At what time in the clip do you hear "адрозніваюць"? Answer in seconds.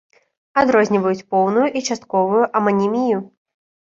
0.61-1.27